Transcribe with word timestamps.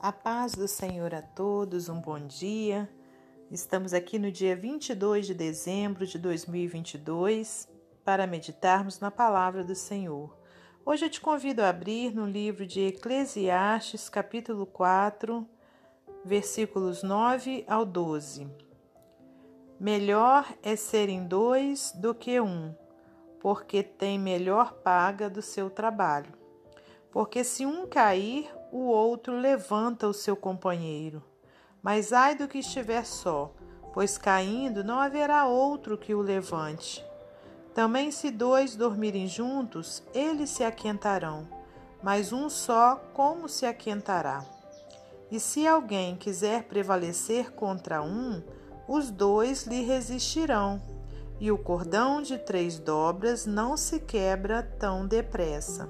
A 0.00 0.12
paz 0.12 0.54
do 0.54 0.68
Senhor 0.68 1.12
a 1.12 1.20
todos, 1.20 1.88
um 1.88 2.00
bom 2.00 2.20
dia. 2.20 2.88
Estamos 3.50 3.92
aqui 3.92 4.16
no 4.16 4.30
dia 4.30 4.54
22 4.54 5.26
de 5.26 5.34
dezembro 5.34 6.06
de 6.06 6.20
2022 6.20 7.68
para 8.04 8.24
meditarmos 8.24 9.00
na 9.00 9.10
palavra 9.10 9.64
do 9.64 9.74
Senhor. 9.74 10.38
Hoje 10.86 11.06
eu 11.06 11.10
te 11.10 11.20
convido 11.20 11.62
a 11.62 11.70
abrir 11.70 12.14
no 12.14 12.26
livro 12.26 12.64
de 12.64 12.80
Eclesiastes, 12.82 14.08
capítulo 14.08 14.66
4, 14.66 15.44
versículos 16.24 17.02
9 17.02 17.64
ao 17.66 17.84
12. 17.84 18.46
Melhor 19.80 20.46
é 20.62 20.76
serem 20.76 21.26
dois 21.26 21.90
do 21.90 22.14
que 22.14 22.40
um, 22.40 22.72
porque 23.40 23.82
tem 23.82 24.16
melhor 24.16 24.74
paga 24.74 25.28
do 25.28 25.42
seu 25.42 25.68
trabalho. 25.68 26.32
Porque 27.10 27.42
se 27.42 27.66
um 27.66 27.84
cair, 27.84 28.48
o 28.70 28.86
outro 28.86 29.38
levanta 29.38 30.06
o 30.06 30.12
seu 30.12 30.36
companheiro. 30.36 31.22
Mas 31.82 32.12
ai 32.12 32.34
do 32.34 32.48
que 32.48 32.58
estiver 32.58 33.04
só, 33.04 33.52
pois 33.92 34.18
caindo 34.18 34.84
não 34.84 34.98
haverá 35.00 35.46
outro 35.46 35.96
que 35.96 36.14
o 36.14 36.20
levante. 36.20 37.04
Também, 37.74 38.10
se 38.10 38.30
dois 38.30 38.74
dormirem 38.74 39.26
juntos, 39.26 40.02
eles 40.12 40.50
se 40.50 40.64
aquentarão, 40.64 41.46
mas 42.02 42.32
um 42.32 42.48
só, 42.48 42.96
como 43.14 43.48
se 43.48 43.66
aquentará? 43.66 44.44
E 45.30 45.38
se 45.38 45.66
alguém 45.66 46.16
quiser 46.16 46.64
prevalecer 46.64 47.52
contra 47.52 48.02
um, 48.02 48.42
os 48.88 49.10
dois 49.10 49.66
lhe 49.66 49.82
resistirão, 49.82 50.82
e 51.38 51.52
o 51.52 51.58
cordão 51.58 52.20
de 52.20 52.38
três 52.38 52.78
dobras 52.78 53.46
não 53.46 53.76
se 53.76 54.00
quebra 54.00 54.62
tão 54.62 55.06
depressa. 55.06 55.88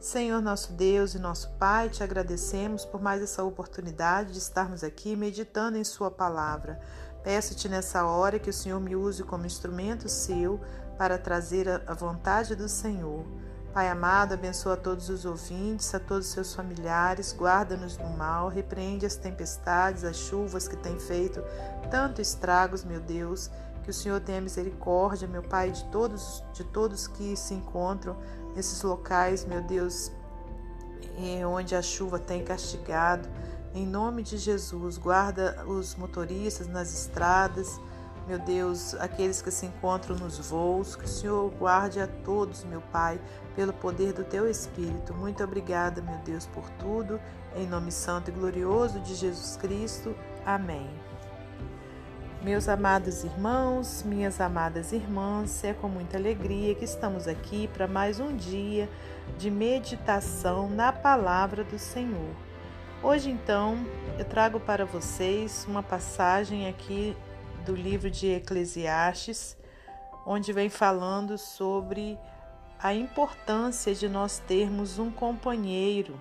Senhor 0.00 0.40
nosso 0.40 0.72
Deus 0.72 1.14
e 1.14 1.18
nosso 1.18 1.50
Pai, 1.58 1.90
te 1.90 2.02
agradecemos 2.02 2.86
por 2.86 3.02
mais 3.02 3.20
essa 3.20 3.44
oportunidade 3.44 4.32
de 4.32 4.38
estarmos 4.38 4.82
aqui 4.82 5.14
meditando 5.14 5.76
em 5.76 5.84
Sua 5.84 6.10
palavra. 6.10 6.80
Peço-te 7.22 7.68
nessa 7.68 8.06
hora 8.06 8.38
que 8.38 8.48
o 8.48 8.52
Senhor 8.52 8.80
me 8.80 8.96
use 8.96 9.22
como 9.24 9.44
instrumento 9.44 10.08
seu 10.08 10.58
para 10.96 11.18
trazer 11.18 11.82
a 11.86 11.92
vontade 11.92 12.56
do 12.56 12.66
Senhor. 12.66 13.26
Pai 13.74 13.90
amado, 13.90 14.32
abençoa 14.32 14.74
todos 14.74 15.10
os 15.10 15.26
ouvintes, 15.26 15.94
a 15.94 16.00
todos 16.00 16.28
os 16.28 16.32
seus 16.32 16.54
familiares, 16.54 17.36
guarda-nos 17.36 17.98
do 17.98 18.08
mal, 18.08 18.48
repreende 18.48 19.04
as 19.04 19.16
tempestades, 19.16 20.02
as 20.02 20.16
chuvas 20.16 20.66
que 20.66 20.78
têm 20.78 20.98
feito 20.98 21.44
tanto 21.90 22.22
estragos, 22.22 22.84
meu 22.84 23.00
Deus. 23.00 23.50
Que 23.82 23.90
o 23.90 23.94
Senhor 23.94 24.20
tenha 24.20 24.40
misericórdia, 24.40 25.26
meu 25.26 25.42
Pai, 25.42 25.70
de 25.70 25.84
todos, 25.86 26.44
de 26.52 26.64
todos 26.64 27.06
que 27.06 27.34
se 27.34 27.54
encontram 27.54 28.16
nesses 28.54 28.82
locais, 28.82 29.44
meu 29.44 29.62
Deus, 29.62 30.10
onde 31.46 31.74
a 31.74 31.82
chuva 31.82 32.18
tem 32.18 32.42
castigado. 32.42 33.28
Em 33.74 33.86
nome 33.86 34.22
de 34.22 34.36
Jesus, 34.36 34.98
guarda 34.98 35.64
os 35.66 35.94
motoristas 35.94 36.66
nas 36.66 36.92
estradas, 36.92 37.80
meu 38.26 38.38
Deus, 38.38 38.94
aqueles 38.94 39.42
que 39.42 39.50
se 39.50 39.66
encontram 39.66 40.16
nos 40.16 40.38
voos, 40.48 40.94
que 40.94 41.04
o 41.04 41.08
Senhor 41.08 41.50
guarde 41.52 42.00
a 42.00 42.06
todos, 42.06 42.64
meu 42.64 42.80
Pai, 42.80 43.20
pelo 43.56 43.72
poder 43.72 44.12
do 44.12 44.24
teu 44.24 44.48
Espírito. 44.48 45.14
Muito 45.14 45.42
obrigada, 45.42 46.00
meu 46.02 46.18
Deus, 46.18 46.46
por 46.46 46.68
tudo. 46.78 47.20
Em 47.56 47.66
nome 47.66 47.90
santo 47.90 48.30
e 48.30 48.32
glorioso 48.32 49.00
de 49.00 49.14
Jesus 49.14 49.56
Cristo. 49.56 50.14
Amém. 50.46 51.09
Meus 52.42 52.70
amados 52.70 53.22
irmãos, 53.22 54.02
minhas 54.02 54.40
amadas 54.40 54.92
irmãs, 54.92 55.62
é 55.62 55.74
com 55.74 55.88
muita 55.88 56.16
alegria 56.16 56.74
que 56.74 56.86
estamos 56.86 57.28
aqui 57.28 57.68
para 57.68 57.86
mais 57.86 58.18
um 58.18 58.34
dia 58.34 58.88
de 59.36 59.50
meditação 59.50 60.66
na 60.70 60.90
palavra 60.90 61.62
do 61.62 61.78
Senhor. 61.78 62.34
Hoje, 63.02 63.28
então, 63.28 63.86
eu 64.18 64.24
trago 64.24 64.58
para 64.58 64.86
vocês 64.86 65.66
uma 65.68 65.82
passagem 65.82 66.66
aqui 66.66 67.14
do 67.66 67.74
livro 67.74 68.10
de 68.10 68.28
Eclesiastes, 68.28 69.54
onde 70.24 70.50
vem 70.50 70.70
falando 70.70 71.36
sobre 71.36 72.18
a 72.82 72.94
importância 72.94 73.94
de 73.94 74.08
nós 74.08 74.38
termos 74.38 74.98
um 74.98 75.10
companheiro 75.10 76.18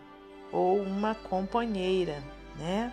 ou 0.51 0.81
uma 0.81 1.15
companheira, 1.15 2.21
né? 2.57 2.91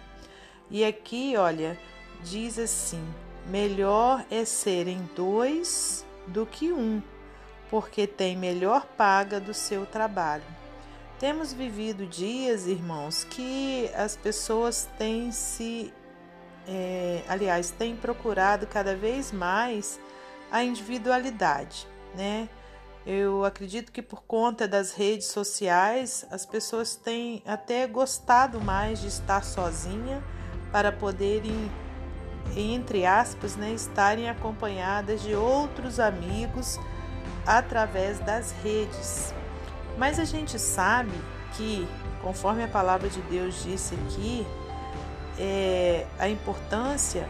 E 0.71 0.85
aqui, 0.85 1.37
olha, 1.37 1.77
diz 2.23 2.59
assim: 2.59 3.03
melhor 3.47 4.25
é 4.31 4.45
serem 4.45 5.09
dois 5.15 6.05
do 6.27 6.45
que 6.45 6.73
um, 6.73 7.03
porque 7.71 8.07
tem 8.07 8.37
melhor 8.37 8.87
paga 8.97 9.41
do 9.41 9.55
seu 9.55 9.87
trabalho. 9.87 10.45
Temos 11.19 11.53
vivido 11.53 12.07
dias, 12.07 12.67
irmãos, 12.67 13.25
que 13.25 13.91
as 13.95 14.17
pessoas 14.17 14.87
têm 14.99 15.33
se, 15.33 15.93
é, 16.69 17.23
aliás, 17.27 17.71
têm 17.71 17.97
procurado 17.97 18.67
cada 18.67 18.95
vez 18.95 19.33
mais 19.33 19.99
a 20.51 20.63
individualidade, 20.63 21.87
né? 22.15 22.49
Eu 23.07 23.45
acredito 23.45 23.93
que 23.93 24.03
por 24.03 24.25
conta 24.25 24.67
das 24.67 24.93
redes 24.93 25.29
sociais, 25.29 26.27
as 26.29 26.45
pessoas 26.45 26.97
têm 26.97 27.41
até 27.47 27.87
gostado 27.87 28.61
mais 28.61 29.01
de 29.01 29.07
estar 29.07 29.45
sozinha 29.45 30.23
para 30.73 30.91
poderem, 30.91 31.71
entre 32.55 33.07
aspas, 33.07 33.57
né, 33.57 33.73
estarem 33.73 34.29
acompanhadas 34.29 35.23
de 35.23 35.35
outros 35.35 35.99
amigos 35.99 36.79
através 37.47 38.19
das 38.21 38.53
redes. 38.63 39.35
Mas 39.97 40.19
a 40.19 40.25
gente 40.25 40.59
sabe 40.59 41.13
que, 41.57 41.89
conforme 42.23 42.63
a 42.63 42.69
palavra 42.69 43.09
de 43.09 43.21
Deus 43.23 43.63
disse 43.63 43.95
aqui, 43.95 44.47
é, 45.39 46.07
a 46.19 46.29
importância 46.29 47.29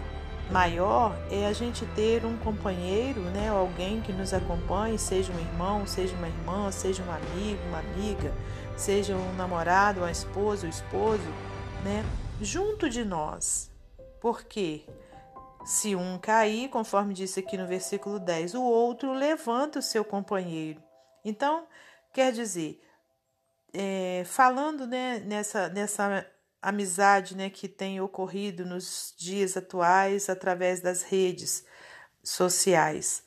maior 0.51 1.17
é 1.31 1.47
a 1.47 1.53
gente 1.53 1.85
ter 1.87 2.25
um 2.25 2.37
companheiro, 2.37 3.21
né, 3.21 3.49
alguém 3.49 4.01
que 4.01 4.13
nos 4.13 4.33
acompanhe, 4.33 4.99
seja 4.99 5.33
um 5.33 5.39
irmão, 5.39 5.87
seja 5.87 6.15
uma 6.15 6.29
irmã, 6.29 6.71
seja 6.71 7.03
um 7.03 7.13
amigo, 7.13 7.61
uma 7.69 7.79
amiga, 7.79 8.33
seja 8.77 9.15
um 9.15 9.35
namorado, 9.35 10.01
uma 10.01 10.11
esposa, 10.11 10.67
um 10.67 10.71
esposo, 10.71 11.27
né, 11.85 12.05
junto 12.41 12.89
de 12.89 13.05
nós. 13.05 13.71
Porque 14.21 14.83
se 15.67 15.97
um 15.97 16.17
cair, 16.17 16.69
conforme 16.69 17.13
disse 17.13 17.41
aqui 17.41 17.59
no 17.59 17.67
versículo 17.67 18.21
10, 18.21 18.55
o 18.55 18.63
outro 18.63 19.13
levanta 19.13 19.81
o 19.81 19.83
seu 19.83 20.05
companheiro. 20.05 20.81
Então, 21.25 21.67
quer 22.13 22.31
dizer, 22.31 22.81
é, 23.75 24.23
falando 24.25 24.87
né, 24.87 25.19
nessa, 25.27 25.69
nessa 25.69 26.25
amizade 26.63 27.37
né, 27.37 27.51
que 27.51 27.67
tem 27.67 28.01
ocorrido 28.01 28.65
nos 28.65 29.13
dias 29.19 29.57
atuais 29.57 30.31
através 30.31 30.81
das 30.81 31.03
redes 31.03 31.65
sociais. 32.23 33.25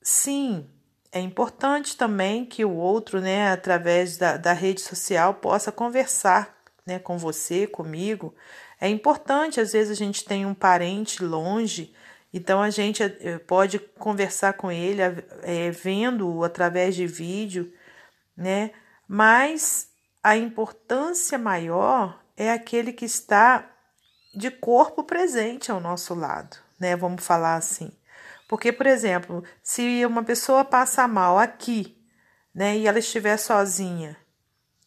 Sim, 0.00 0.70
é 1.12 1.20
importante 1.20 1.98
também 1.98 2.46
que 2.46 2.64
o 2.64 2.74
outro, 2.74 3.20
né, 3.20 3.52
através 3.52 4.16
da, 4.16 4.38
da 4.38 4.54
rede 4.54 4.80
social, 4.80 5.34
possa 5.34 5.70
conversar 5.70 6.62
né, 6.86 6.98
com 6.98 7.18
você, 7.18 7.66
comigo. 7.66 8.34
É 8.82 8.88
importante, 8.88 9.60
às 9.60 9.72
vezes 9.74 9.92
a 9.92 9.94
gente 9.94 10.24
tem 10.24 10.44
um 10.44 10.54
parente 10.54 11.22
longe, 11.22 11.94
então 12.34 12.60
a 12.60 12.68
gente 12.68 13.00
eh, 13.00 13.38
pode 13.38 13.78
conversar 13.78 14.54
com 14.54 14.72
ele 14.72 15.00
é, 15.44 15.70
vendo 15.70 16.42
através 16.42 16.96
de 16.96 17.06
vídeo, 17.06 17.72
né? 18.36 18.72
Mas 19.06 19.86
a 20.20 20.36
importância 20.36 21.38
maior 21.38 22.20
é 22.36 22.50
aquele 22.50 22.92
que 22.92 23.04
está 23.04 23.70
de 24.34 24.50
corpo 24.50 25.04
presente 25.04 25.70
ao 25.70 25.78
nosso 25.78 26.12
lado, 26.12 26.56
né? 26.80 26.96
Vamos 26.96 27.24
falar 27.24 27.54
assim. 27.54 27.92
Porque, 28.48 28.72
por 28.72 28.88
exemplo, 28.88 29.44
se 29.62 30.04
uma 30.04 30.24
pessoa 30.24 30.64
passa 30.64 31.06
mal 31.06 31.38
aqui, 31.38 31.96
né, 32.52 32.76
e 32.76 32.88
ela 32.88 32.98
estiver 32.98 33.36
sozinha, 33.36 34.16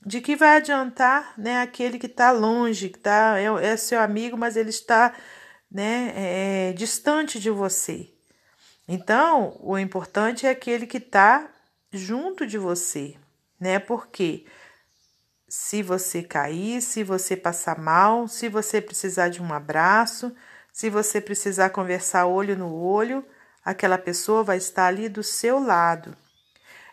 de 0.06 0.22
que 0.22 0.36
vai 0.36 0.58
adiantar 0.58 1.34
né, 1.38 1.62
aquele 1.62 1.98
que 1.98 2.06
está 2.06 2.32
longe, 2.32 2.90
que 2.90 3.00
tá, 3.00 3.40
é, 3.40 3.46
é, 3.72 3.78
seu 3.78 4.00
amigo, 4.00 4.38
mas 4.38 4.56
ele 4.56 4.70
está 4.70 5.14
né, 5.72 6.14
é, 6.16 6.74
distante 6.74 7.40
de 7.40 7.50
você. 7.50 8.14
Então, 8.88 9.58
o 9.62 9.78
importante 9.80 10.46
é 10.46 10.52
aquele 10.52 10.86
que 10.86 10.98
está 10.98 11.50
junto 11.92 12.46
de 12.46 12.58
você, 12.58 13.16
né? 13.60 13.80
Porque 13.80 14.46
se 15.48 15.82
você 15.82 16.22
cair, 16.22 16.82
se 16.82 17.04
você 17.04 17.36
passar 17.36 17.80
mal, 17.80 18.28
se 18.28 18.48
você 18.48 18.80
precisar 18.80 19.30
de 19.30 19.42
um 19.42 19.52
abraço, 19.52 20.36
se 20.72 20.88
você 20.88 21.20
precisar 21.20 21.72
conversar 21.72 22.28
olho 22.28 22.56
no 22.56 22.72
olho, 22.72 23.26
aquela 23.64 23.98
pessoa 23.98 24.44
vai 24.44 24.58
estar 24.58 24.86
ali 24.86 25.10
do 25.10 25.24
seu 25.24 25.60
lado. 25.60 26.16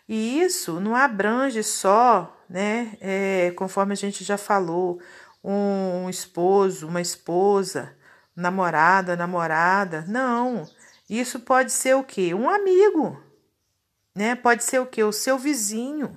E 0.07 0.41
isso 0.41 0.79
não 0.79 0.95
abrange 0.95 1.61
só 1.61 2.42
né? 2.53 2.95
É, 3.01 3.51
conforme 3.55 3.93
a 3.93 3.95
gente 3.95 4.23
já 4.23 4.37
falou, 4.37 5.01
um, 5.43 6.07
esposo, 6.07 6.87
uma 6.87 7.01
esposa, 7.01 7.97
namorada, 8.35 9.15
namorada. 9.15 10.05
Não. 10.07 10.69
Isso 11.09 11.39
pode 11.39 11.71
ser 11.71 11.95
o 11.95 12.03
quê? 12.03 12.31
Um 12.31 12.47
amigo, 12.47 13.19
né? 14.15 14.35
Pode 14.35 14.63
ser 14.63 14.79
o 14.79 14.85
quê? 14.85 15.03
O 15.03 15.11
seu 15.11 15.35
vizinho, 15.35 16.15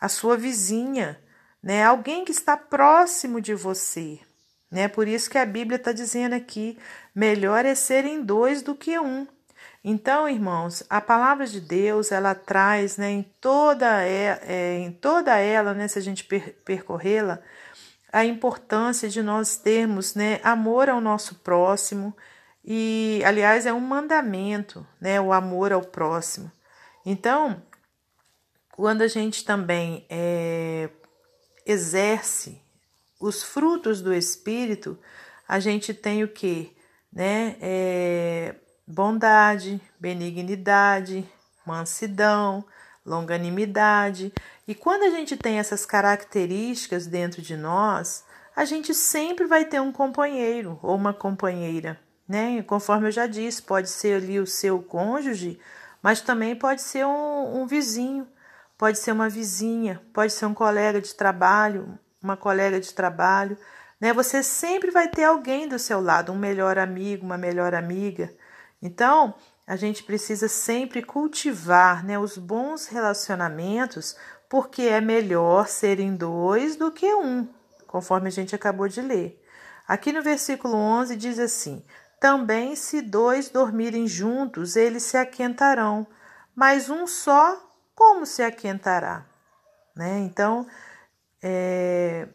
a 0.00 0.08
sua 0.08 0.34
vizinha, 0.34 1.22
né? 1.62 1.84
Alguém 1.84 2.24
que 2.24 2.32
está 2.32 2.56
próximo 2.56 3.38
de 3.38 3.54
você, 3.54 4.18
né? 4.70 4.88
Por 4.88 5.06
isso 5.06 5.28
que 5.28 5.36
a 5.36 5.44
Bíblia 5.44 5.76
está 5.76 5.92
dizendo 5.92 6.32
aqui: 6.34 6.78
melhor 7.14 7.66
é 7.66 7.74
serem 7.74 8.24
dois 8.24 8.62
do 8.62 8.74
que 8.74 8.98
um. 8.98 9.26
Então, 9.88 10.28
irmãos, 10.28 10.82
a 10.90 11.00
palavra 11.00 11.46
de 11.46 11.60
Deus 11.60 12.10
ela 12.10 12.34
traz, 12.34 12.96
né, 12.96 13.08
em 13.08 13.22
toda 13.22 14.02
é, 14.02 14.40
é 14.42 14.78
em 14.80 14.90
toda 14.90 15.38
ela, 15.38 15.74
né, 15.74 15.86
se 15.86 15.96
a 15.96 16.02
gente 16.02 16.24
per 16.24 16.54
percorrê-la, 16.64 17.38
a 18.12 18.24
importância 18.24 19.08
de 19.08 19.22
nós 19.22 19.56
termos, 19.56 20.16
né, 20.16 20.40
amor 20.42 20.88
ao 20.88 21.00
nosso 21.00 21.36
próximo 21.36 22.16
e, 22.64 23.22
aliás, 23.24 23.64
é 23.64 23.72
um 23.72 23.78
mandamento, 23.78 24.84
né, 25.00 25.20
o 25.20 25.32
amor 25.32 25.72
ao 25.72 25.82
próximo. 25.82 26.50
Então, 27.04 27.62
quando 28.72 29.02
a 29.02 29.08
gente 29.08 29.44
também 29.44 30.04
é, 30.10 30.90
exerce 31.64 32.60
os 33.20 33.40
frutos 33.40 34.02
do 34.02 34.12
Espírito, 34.12 34.98
a 35.46 35.60
gente 35.60 35.94
tem 35.94 36.24
o 36.24 36.28
que? 36.28 36.76
Né? 37.12 37.56
É, 37.60 38.56
bondade, 38.86 39.80
benignidade, 39.98 41.28
mansidão, 41.66 42.64
longanimidade. 43.04 44.32
E 44.66 44.74
quando 44.74 45.02
a 45.02 45.10
gente 45.10 45.36
tem 45.36 45.58
essas 45.58 45.84
características 45.84 47.06
dentro 47.06 47.42
de 47.42 47.56
nós, 47.56 48.24
a 48.54 48.64
gente 48.64 48.94
sempre 48.94 49.46
vai 49.46 49.64
ter 49.64 49.80
um 49.80 49.92
companheiro 49.92 50.78
ou 50.82 50.94
uma 50.96 51.12
companheira, 51.12 52.00
né? 52.28 52.62
Conforme 52.62 53.08
eu 53.08 53.12
já 53.12 53.26
disse, 53.26 53.62
pode 53.62 53.90
ser 53.90 54.22
ali 54.22 54.40
o 54.40 54.46
seu 54.46 54.82
cônjuge, 54.82 55.60
mas 56.02 56.20
também 56.20 56.54
pode 56.56 56.82
ser 56.82 57.04
um, 57.04 57.62
um 57.62 57.66
vizinho, 57.66 58.26
pode 58.78 58.98
ser 58.98 59.12
uma 59.12 59.28
vizinha, 59.28 60.00
pode 60.12 60.32
ser 60.32 60.46
um 60.46 60.54
colega 60.54 61.00
de 61.00 61.14
trabalho, 61.14 61.98
uma 62.22 62.36
colega 62.36 62.80
de 62.80 62.92
trabalho, 62.94 63.58
né? 64.00 64.12
Você 64.12 64.42
sempre 64.42 64.90
vai 64.90 65.08
ter 65.08 65.24
alguém 65.24 65.68
do 65.68 65.78
seu 65.78 66.00
lado, 66.00 66.32
um 66.32 66.38
melhor 66.38 66.78
amigo, 66.78 67.24
uma 67.24 67.38
melhor 67.38 67.74
amiga. 67.74 68.32
Então, 68.86 69.34
a 69.66 69.74
gente 69.74 70.04
precisa 70.04 70.46
sempre 70.46 71.02
cultivar, 71.02 72.04
né, 72.04 72.16
os 72.16 72.38
bons 72.38 72.86
relacionamentos, 72.86 74.16
porque 74.48 74.82
é 74.82 75.00
melhor 75.00 75.66
serem 75.66 76.14
dois 76.14 76.76
do 76.76 76.92
que 76.92 77.12
um, 77.12 77.48
conforme 77.84 78.28
a 78.28 78.30
gente 78.30 78.54
acabou 78.54 78.86
de 78.86 79.00
ler. 79.00 79.42
Aqui 79.88 80.12
no 80.12 80.22
versículo 80.22 80.76
11 80.76 81.16
diz 81.16 81.40
assim: 81.40 81.84
Também 82.20 82.76
se 82.76 83.02
dois 83.02 83.48
dormirem 83.48 84.06
juntos, 84.06 84.76
eles 84.76 85.02
se 85.02 85.16
aquentarão, 85.16 86.06
mas 86.54 86.88
um 86.88 87.08
só 87.08 87.60
como 87.92 88.24
se 88.24 88.40
aquentará? 88.44 89.26
Né? 89.96 90.20
Então, 90.20 90.64
é, 91.42 92.28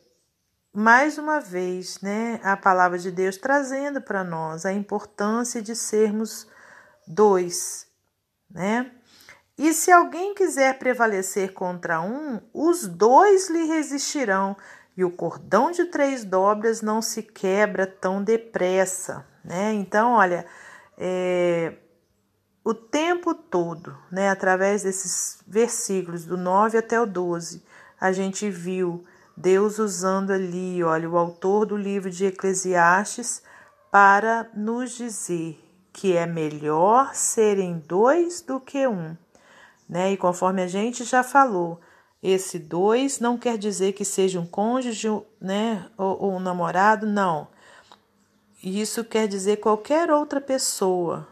mais 0.74 1.18
uma 1.18 1.40
vez, 1.40 2.00
né, 2.02 2.40
a 2.44 2.56
palavra 2.56 2.98
de 2.98 3.12
Deus 3.12 3.38
trazendo 3.38 4.02
para 4.02 4.24
nós 4.24 4.66
a 4.66 4.72
importância 4.72 5.62
de 5.62 5.76
sermos 5.76 6.48
dois, 7.08 7.88
né? 8.50 8.92
E 9.58 9.74
se 9.74 9.92
alguém 9.92 10.34
quiser 10.34 10.80
prevalecer 10.80 11.54
contra 11.54 12.02
um, 12.02 12.42
os 12.54 12.88
dois 12.88 13.50
lhe 13.50 13.66
resistirão, 13.66 14.56
e 14.96 15.04
o 15.04 15.12
cordão 15.12 15.72
de 15.72 15.86
três 15.86 16.24
dobras 16.24 16.82
não 16.82 17.02
se 17.02 17.24
quebra 17.24 17.88
tão 17.88 18.24
depressa, 18.24 19.26
né? 19.44 19.74
Então, 19.74 20.14
olha, 20.14 20.46
é, 20.98 21.74
o 22.64 22.74
tempo 22.74 23.34
todo, 23.34 23.98
né, 24.12 24.30
através 24.30 24.84
desses 24.84 25.42
versículos 25.48 26.26
do 26.26 26.38
9 26.38 26.78
até 26.78 27.00
o 27.00 27.06
12, 27.06 27.64
a 28.00 28.12
gente 28.12 28.50
viu 28.50 29.06
Deus 29.42 29.80
usando 29.80 30.32
ali, 30.32 30.84
olha, 30.84 31.10
o 31.10 31.18
autor 31.18 31.66
do 31.66 31.76
livro 31.76 32.12
de 32.12 32.26
Eclesiastes 32.26 33.42
para 33.92 34.48
nos 34.56 34.92
dizer 34.92 35.60
que 35.92 36.16
é 36.16 36.28
melhor 36.28 37.16
serem 37.16 37.80
dois 37.80 38.42
do 38.42 38.60
que 38.60 38.88
um, 38.88 39.18
né? 39.90 40.14
E 40.14 40.18
conforme 40.18 40.62
a 40.62 40.68
gente 40.68 41.04
já 41.04 41.24
falou, 41.24 41.82
esse 42.22 42.60
dois 42.60 43.20
não 43.20 43.36
quer 43.36 43.58
dizer 43.58 43.94
que 43.94 44.06
seja 44.06 44.40
um 44.40 44.46
cônjuge, 44.46 45.08
né, 45.42 45.90
ou, 45.98 46.22
ou 46.22 46.34
um 46.34 46.40
namorado, 46.40 47.08
não. 47.08 47.48
Isso 48.64 49.04
quer 49.04 49.28
dizer 49.28 49.58
qualquer 49.58 50.12
outra 50.12 50.40
pessoa, 50.40 51.28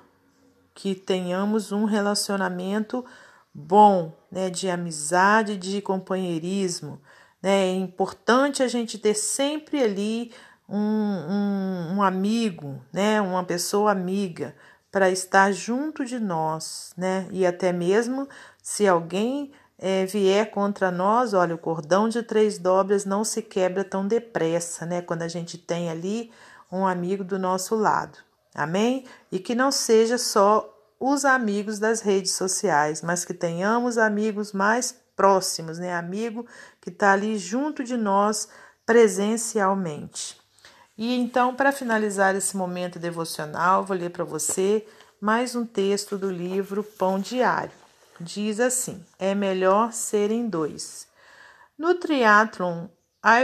que 0.74 0.96
tenhamos 0.96 1.72
um 1.72 1.86
relacionamento 1.86 3.06
bom, 3.54 4.12
né, 4.32 4.50
de 4.50 4.68
amizade, 4.68 5.58
de 5.58 5.80
companheirismo. 5.80 7.00
Né? 7.42 7.68
É 7.68 7.74
importante 7.74 8.62
a 8.64 8.68
gente 8.68 8.98
ter 8.98 9.14
sempre 9.14 9.82
ali 9.84 10.32
um, 10.68 10.78
um, 10.78 11.96
um 11.96 12.04
amigo, 12.04 12.80
né, 12.94 13.20
uma 13.20 13.44
pessoa 13.44 13.92
amiga 13.92 14.56
para 14.92 15.10
estar 15.10 15.52
junto 15.52 16.06
de 16.06 16.20
nós, 16.20 16.94
né? 16.98 17.28
E 17.32 17.46
até 17.46 17.72
mesmo 17.72 18.28
se 18.62 18.88
alguém 18.88 19.52
é, 19.78 20.06
vier 20.06 20.50
contra 20.50 20.92
nós, 20.92 21.34
olha, 21.34 21.56
o 21.56 21.60
cordão 21.60 22.10
de 22.10 22.24
três 22.24 22.58
dobras 22.58 23.06
não 23.06 23.24
se 23.24 23.42
quebra 23.42 23.84
tão 23.84 24.08
depressa, 24.08 24.86
né? 24.86 25.02
Quando 25.02 25.22
a 25.22 25.28
gente 25.28 25.58
tem 25.58 25.90
ali 25.90 26.32
um 26.72 26.86
amigo 26.86 27.24
do 27.24 27.38
nosso 27.38 27.76
lado. 27.76 28.18
Amém? 28.54 29.06
E 29.32 29.40
que 29.40 29.54
não 29.54 29.72
seja 29.72 30.18
só 30.18 30.76
os 31.00 31.24
amigos 31.24 31.80
das 31.80 32.02
redes 32.02 32.34
sociais, 32.34 33.02
mas 33.02 33.24
que 33.24 33.34
tenhamos 33.34 33.98
amigos 33.98 34.52
mais 34.52 35.00
próximos, 35.20 35.78
né? 35.78 35.94
Amigo 35.94 36.48
que 36.80 36.90
está 36.90 37.12
ali 37.12 37.38
junto 37.38 37.84
de 37.84 37.98
nós 37.98 38.48
presencialmente. 38.86 40.40
E 40.98 41.14
então, 41.14 41.54
para 41.54 41.74
finalizar 41.74 42.34
esse 42.38 42.56
momento 42.56 42.98
devocional, 42.98 43.84
vou 43.84 43.98
ler 43.98 44.12
para 44.12 44.24
você 44.24 44.88
mais 45.20 45.56
um 45.56 45.66
texto 45.66 46.18
do 46.18 46.32
livro 46.32 46.82
Pão 46.82 47.20
Diário. 47.20 47.74
Diz 48.22 48.62
assim: 48.62 49.04
É 49.18 49.36
melhor 49.36 49.92
serem 49.92 50.48
dois. 50.48 51.06
No 51.78 51.96
triatlon 51.96 52.88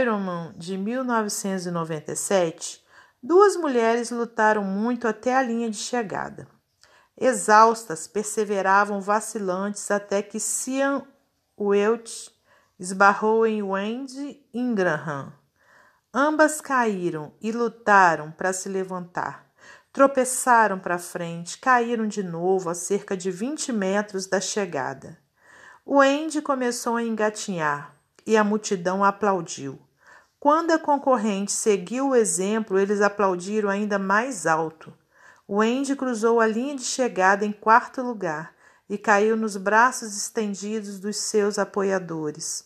Ironman 0.00 0.54
de 0.56 0.78
1997, 0.78 2.86
Duas 3.28 3.56
mulheres 3.56 4.12
lutaram 4.12 4.62
muito 4.62 5.08
até 5.08 5.34
a 5.34 5.42
linha 5.42 5.68
de 5.68 5.76
chegada. 5.76 6.46
Exaustas, 7.18 8.06
perseveravam 8.06 9.00
vacilantes 9.00 9.90
até 9.90 10.22
que 10.22 10.38
Cian 10.38 11.02
Welch 11.58 12.30
esbarrou 12.78 13.46
em 13.46 13.62
Wendy 13.62 14.44
Ingraham. 14.52 15.32
Ambas 16.12 16.60
caíram 16.60 17.32
e 17.40 17.50
lutaram 17.50 18.30
para 18.30 18.52
se 18.52 18.68
levantar. 18.68 19.46
Tropeçaram 19.90 20.78
para 20.78 20.98
frente, 20.98 21.56
caíram 21.56 22.06
de 22.06 22.22
novo 22.22 22.68
a 22.68 22.74
cerca 22.74 23.16
de 23.16 23.30
20 23.30 23.72
metros 23.72 24.26
da 24.26 24.38
chegada. 24.38 25.16
Wendy 25.86 26.42
começou 26.42 26.96
a 26.96 27.02
engatinhar 27.02 27.96
e 28.26 28.36
a 28.36 28.44
multidão 28.44 29.02
aplaudiu. 29.02 29.80
Quando 30.38 30.72
a 30.72 30.78
concorrente 30.78 31.52
seguiu 31.52 32.10
o 32.10 32.14
exemplo, 32.14 32.78
eles 32.78 33.00
aplaudiram 33.00 33.70
ainda 33.70 33.98
mais 33.98 34.46
alto. 34.46 34.92
Wendy 35.48 35.96
cruzou 35.96 36.38
a 36.38 36.46
linha 36.46 36.76
de 36.76 36.84
chegada 36.84 37.46
em 37.46 37.52
quarto 37.52 38.02
lugar 38.02 38.55
e 38.88 38.96
caiu 38.96 39.36
nos 39.36 39.56
braços 39.56 40.16
estendidos 40.16 41.00
dos 41.00 41.16
seus 41.16 41.58
apoiadores. 41.58 42.64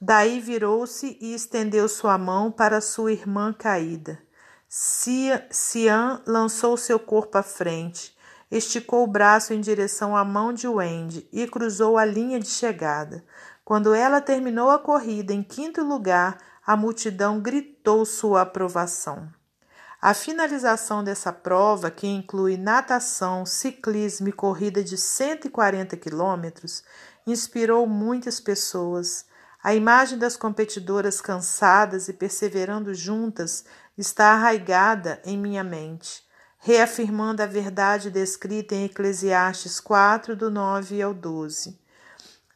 Daí 0.00 0.40
virou-se 0.40 1.16
e 1.20 1.34
estendeu 1.34 1.88
sua 1.88 2.18
mão 2.18 2.52
para 2.52 2.80
sua 2.80 3.12
irmã 3.12 3.52
caída. 3.52 4.18
Cian 4.68 6.22
lançou 6.26 6.76
seu 6.76 6.98
corpo 6.98 7.38
à 7.38 7.42
frente, 7.42 8.14
esticou 8.50 9.04
o 9.04 9.06
braço 9.06 9.54
em 9.54 9.60
direção 9.60 10.16
à 10.16 10.24
mão 10.24 10.52
de 10.52 10.68
Wendy 10.68 11.28
e 11.32 11.46
cruzou 11.46 11.96
a 11.96 12.04
linha 12.04 12.38
de 12.38 12.48
chegada. 12.48 13.24
Quando 13.64 13.94
ela 13.94 14.20
terminou 14.20 14.70
a 14.70 14.78
corrida 14.78 15.32
em 15.32 15.42
quinto 15.42 15.82
lugar, 15.82 16.38
a 16.64 16.76
multidão 16.76 17.40
gritou 17.40 18.04
sua 18.04 18.42
aprovação. 18.42 19.28
A 20.00 20.12
finalização 20.12 21.02
dessa 21.02 21.32
prova, 21.32 21.90
que 21.90 22.06
inclui 22.06 22.56
natação, 22.56 23.46
ciclismo 23.46 24.28
e 24.28 24.32
corrida 24.32 24.84
de 24.84 24.96
140 24.96 25.96
quilômetros, 25.96 26.84
inspirou 27.26 27.86
muitas 27.86 28.38
pessoas. 28.38 29.24
A 29.62 29.74
imagem 29.74 30.18
das 30.18 30.36
competidoras 30.36 31.20
cansadas 31.20 32.08
e 32.08 32.12
perseverando 32.12 32.94
juntas 32.94 33.64
está 33.96 34.32
arraigada 34.32 35.20
em 35.24 35.38
minha 35.38 35.64
mente, 35.64 36.22
reafirmando 36.58 37.42
a 37.42 37.46
verdade 37.46 38.10
descrita 38.10 38.74
em 38.74 38.84
Eclesiastes 38.84 39.80
4, 39.80 40.36
do 40.36 40.50
9 40.50 41.00
ao 41.00 41.14
12. 41.14 41.80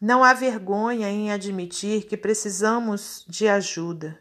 Não 0.00 0.23
há 0.23 0.35
vergonha 0.35 1.09
em 1.09 1.32
admitir 1.32 2.04
que 2.04 2.16
precisamos 2.16 3.25
de 3.26 3.49
ajuda. 3.49 4.18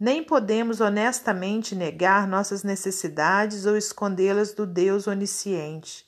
Nem 0.00 0.24
podemos 0.24 0.80
honestamente 0.80 1.74
negar 1.74 2.26
nossas 2.26 2.64
necessidades 2.64 3.66
ou 3.66 3.76
escondê-las 3.76 4.54
do 4.54 4.66
Deus 4.66 5.06
onisciente. 5.06 6.06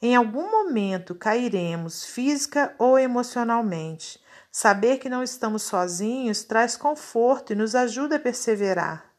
Em 0.00 0.14
algum 0.14 0.48
momento 0.48 1.12
cairemos, 1.12 2.04
física 2.04 2.72
ou 2.78 2.96
emocionalmente. 2.96 4.20
Saber 4.50 4.98
que 4.98 5.08
não 5.08 5.24
estamos 5.24 5.64
sozinhos 5.64 6.44
traz 6.44 6.76
conforto 6.76 7.52
e 7.52 7.56
nos 7.56 7.74
ajuda 7.74 8.14
a 8.14 8.20
perseverar. 8.20 9.12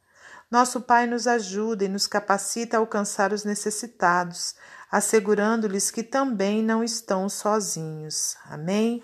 Nosso 0.50 0.80
Pai 0.80 1.06
nos 1.06 1.28
ajuda 1.28 1.84
e 1.84 1.90
nos 1.90 2.08
capacita 2.08 2.78
a 2.78 2.80
alcançar 2.80 3.34
os 3.34 3.44
necessitados, 3.44 4.56
assegurando-lhes 4.90 5.92
que 5.92 6.04
também 6.04 6.64
não 6.64 6.82
estão 6.82 7.28
sozinhos. 7.28 8.38
Amém? 8.46 9.04